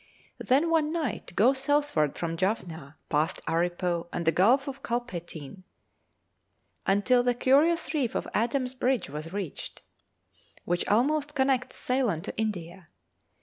[0.39, 5.61] Then one might go southward from Jaffna, past Aripo, and the Gulf of Calpentyn,
[6.87, 9.83] until the curious reef of Adam's Bridge was reached,
[10.65, 12.87] which almost connects Ceylon with India.